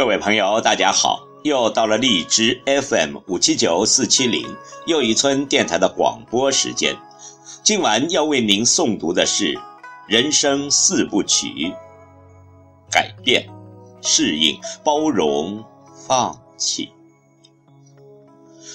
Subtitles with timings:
[0.00, 1.20] 各位朋友，大家好！
[1.42, 6.96] 又到了荔枝 FM 五七九四七零又一村电台的广播时间。
[7.62, 9.54] 今晚要为您诵读的是
[10.08, 11.48] 《人生四部曲》：
[12.90, 13.46] 改变、
[14.00, 15.62] 适应、包容、
[16.08, 16.90] 放弃。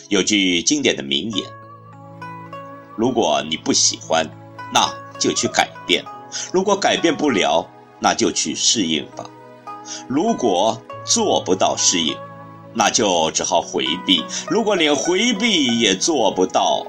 [0.09, 1.43] 有句经典的名言：
[2.95, 4.29] 如果你不喜欢，
[4.71, 6.03] 那就去改变；
[6.53, 7.68] 如果改变不了，
[7.99, 9.27] 那就去适应吧。
[10.07, 12.17] 如果做不到适应，
[12.73, 16.85] 那就只好回避；如果连回避也做不到，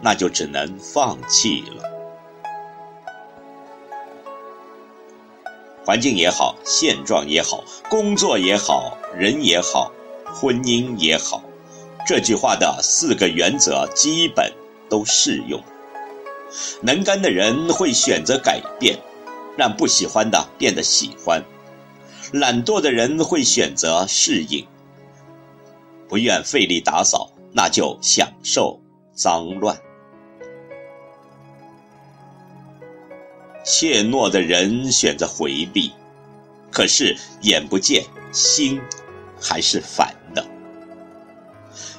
[0.00, 1.84] 那就只能放弃了。
[5.84, 9.92] 环境也好，现状也好，工作也好，人也好，
[10.24, 11.42] 婚姻也好，
[12.06, 14.52] 这句话的四个原则基本
[14.88, 15.62] 都适用。
[16.80, 18.98] 能干的人会选择改变，
[19.56, 21.42] 让不喜欢的变得喜欢。
[22.32, 24.64] 懒惰的人会选择适应，
[26.08, 28.80] 不愿费力打扫，那就享受
[29.12, 29.76] 脏乱。
[33.64, 35.92] 怯懦的人选择回避，
[36.70, 38.80] 可是眼不见心
[39.40, 40.46] 还是烦的。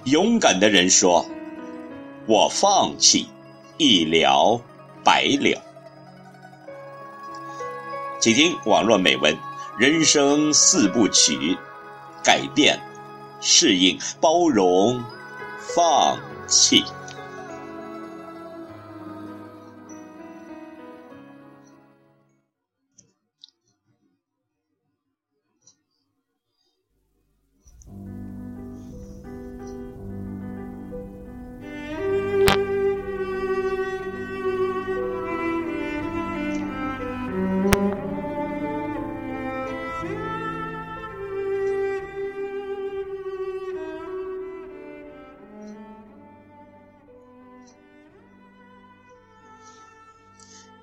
[0.06, 1.26] 勇敢的人说
[2.26, 3.28] ：“我放弃，
[3.78, 4.62] 一了
[5.04, 5.62] 百了。”
[8.22, 9.38] 请听网络美文。
[9.82, 11.58] 人生四部曲：
[12.24, 12.80] 改变、
[13.40, 15.04] 适应、包容、
[15.58, 16.84] 放弃。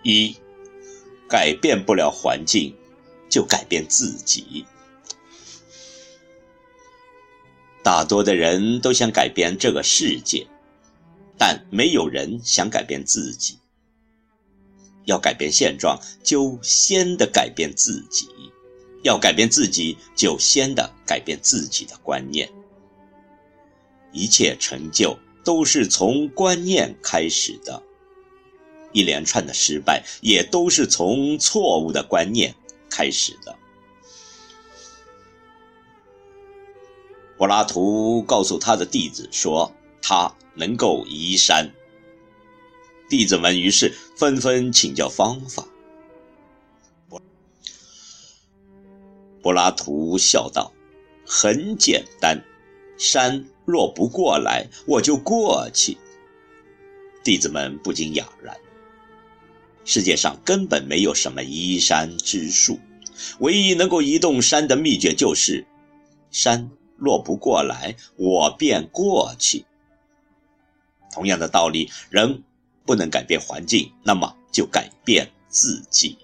[0.08, 0.34] 一，
[1.28, 2.74] 改变不了环境，
[3.28, 4.64] 就改变自己。
[7.82, 10.47] 大多的人都想改变这个世界，
[11.36, 13.58] 但没有人想改变自己。
[15.04, 18.26] 要改变现状，就先得改变自己；
[19.02, 22.50] 要改变自己，就先得改变自己的观念。
[24.12, 27.82] 一切成就都是从观念开始的。
[28.93, 32.54] 一连串的失败也都是从错误的观念
[32.91, 33.56] 开始的。
[37.37, 39.72] 柏拉图告诉他的弟子说
[40.03, 41.71] ：“他能够移山。”
[43.09, 45.65] 弟子们于是纷纷请教方法。
[49.41, 50.72] 柏拉图笑道
[51.25, 52.44] ：“很简单，
[52.98, 55.97] 山若不过来，我就过去。”
[57.22, 58.56] 弟子们不禁哑然。
[59.88, 62.78] 世界上根本没有什么移山之术，
[63.38, 65.66] 唯一能够移动山的秘诀就是：
[66.31, 69.65] 山落不过来，我便过去。
[71.10, 72.43] 同样的道理，人
[72.84, 76.19] 不能改变环境，那么就改变自己。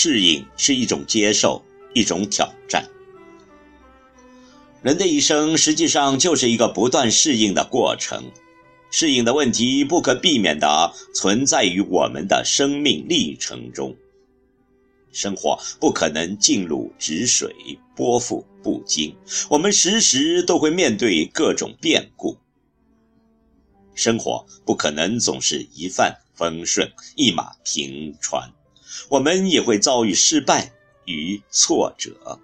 [0.00, 1.60] 适应是一种接受，
[1.92, 2.88] 一种挑战。
[4.80, 8.30] 人的一生实际上就是一个不断适应的过程，
[8.92, 13.96] 适应的问题不可避免地存在于我们的生命历程中。
[15.10, 17.52] 生活不可能静如止水，
[17.96, 19.16] 波复不惊，
[19.50, 22.36] 我们时时都会面对各种变故。
[23.96, 28.52] 生活不可能总是一帆风顺，一马平川。
[29.08, 30.72] 我们也会遭遇失败
[31.04, 32.38] 与挫折，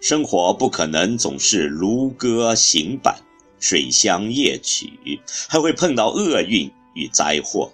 [0.00, 3.20] 生活不可能总是如歌行板、
[3.58, 7.72] 水乡夜曲，还会碰到厄运与灾祸。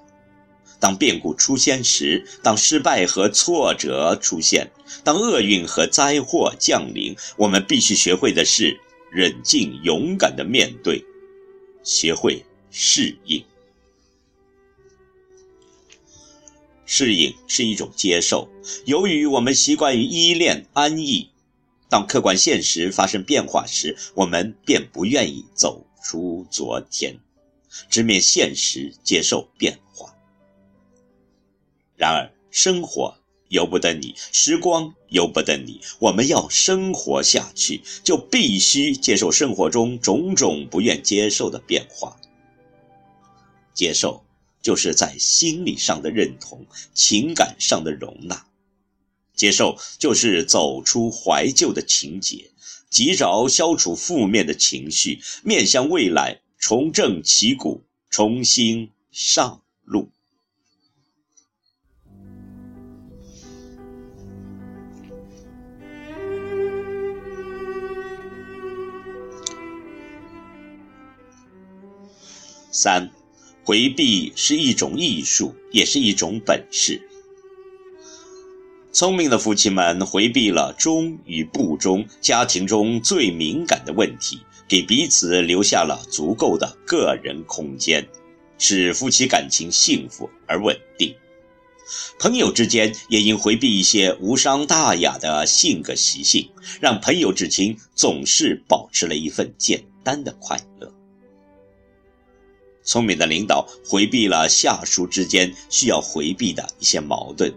[0.80, 4.70] 当变故出现时，当失败和挫折出现，
[5.02, 8.78] 当厄运和灾祸降临，我们必须学会的是
[9.10, 11.02] 冷静勇敢的面对，
[11.82, 13.42] 学会适应。
[16.86, 18.48] 适应是一种接受，
[18.84, 21.30] 由于我们习惯于依恋安逸，
[21.88, 27.18] 当客观现实发生变化时，我们便不愿意走出昨天，
[27.88, 30.14] 直面现实，接受变化。
[31.96, 33.14] 然而，生活
[33.48, 42.16] 由不得你，时光由不得你，我们要生活下去，就必须接受生活中种种不愿接受的变化，
[43.72, 44.23] 接受。
[44.64, 46.64] 就是在心理上的认同，
[46.94, 48.46] 情感上的容纳，
[49.36, 52.50] 接受就是走出怀旧的情节，
[52.88, 60.08] 及早消除负面的情绪，面向未来，重振旗鼓，重新上路。
[72.72, 73.23] 三。
[73.64, 77.00] 回避是一种艺术，也是一种本事。
[78.92, 84.38] 聪明的夫妻们回避了忠与不忠，家庭中最敏感的问题，
[84.68, 88.06] 给彼此留下了足够的个人空间，
[88.58, 91.12] 使夫妻感情幸福而稳定。
[92.20, 96.48] 朋友之间也应回避一些无伤大雅的性格习性，
[96.80, 100.93] 让朋友之情总是保持了一份简单的快乐。
[102.84, 107.52] 聪明的领导回避了下属之间需要回避的一些矛盾，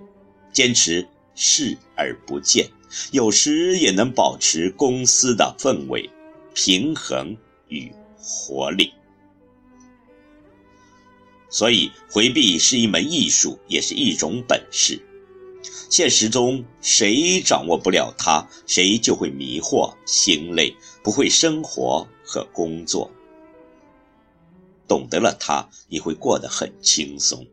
[0.53, 2.69] 坚持视而不见，
[3.11, 6.09] 有时也能保持公司的氛围、
[6.53, 7.35] 平衡
[7.67, 8.93] 与活力。
[11.49, 15.01] 所以，回避是一门艺术，也是一种本事。
[15.89, 23.09] 现实中，谁掌握不了它，谁就会迷惑、心累，不会生活和工作。
[24.87, 27.45] 懂得了它，你会过得很轻松。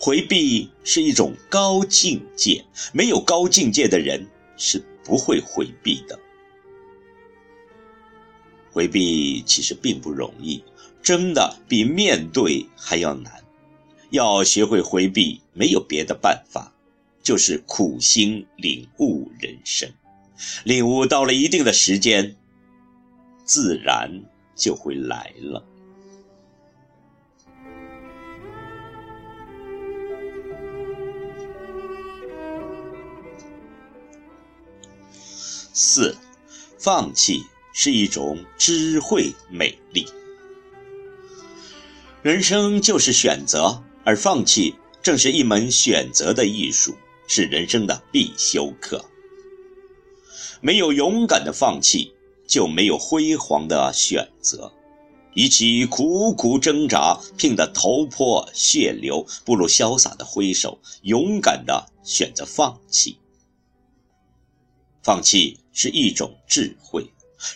[0.00, 4.26] 回避是一种高境界，没有高境界的人
[4.56, 6.18] 是不会回避的。
[8.70, 10.62] 回避其实并不容易，
[11.02, 13.44] 真的比面对还要难。
[14.10, 16.72] 要学会回避，没有别的办法，
[17.22, 19.90] 就是苦心领悟人生。
[20.64, 22.36] 领悟到了一定的时间，
[23.44, 24.22] 自然
[24.54, 25.64] 就会来了。
[35.78, 36.16] 四，
[36.78, 37.44] 放弃
[37.74, 40.06] 是一种智慧美丽。
[42.22, 46.96] 人生就是选择，而放弃正是一门选择的艺术，
[47.28, 49.04] 是人生的必修课。
[50.62, 52.14] 没有勇敢的放弃，
[52.48, 54.72] 就没有辉煌的选择。
[55.34, 63.18] 与其苦苦挣扎，拼得头破血流，不如潇洒的挥手，勇敢的选择放弃。
[65.02, 67.06] 放弃是一种智慧，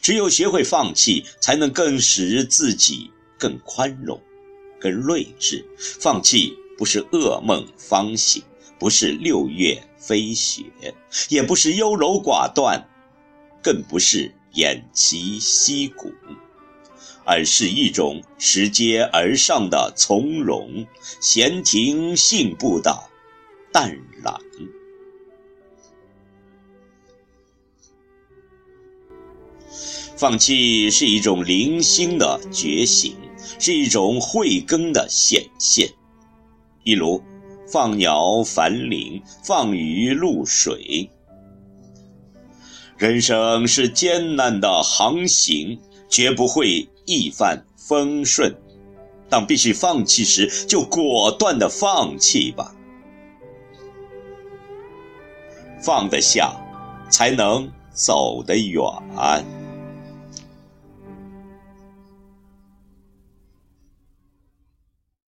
[0.02, 4.20] 只有学会放弃，才能更使自己更宽容、
[4.78, 5.64] 更睿智。
[5.78, 8.42] 放弃不是噩梦方醒，
[8.78, 10.64] 不是六月飞雪，
[11.30, 12.86] 也不是优柔寡断，
[13.62, 16.12] 更不是偃旗息鼓，
[17.24, 20.86] 而是一种拾阶而上的从容，
[21.22, 22.94] 闲庭信步的
[23.72, 24.34] 淡然。
[30.16, 33.16] 放弃是一种零星的觉醒，
[33.58, 35.88] 是一种慧根的显现。
[36.84, 37.22] 一如
[37.66, 41.10] 放鸟返林，放鱼入水。
[42.98, 48.54] 人生是艰难的航行，绝不会一帆风顺。
[49.30, 52.74] 当必须放弃时，就果断的放弃吧。
[55.80, 56.52] 放得下，
[57.08, 58.82] 才能走得远。